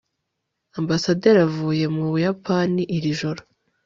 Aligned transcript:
ambasaderi 0.79 1.39
avuye 1.47 1.85
mu 1.95 2.03
buyapani 2.11 2.81
iri 2.95 3.11
joro 3.19 3.41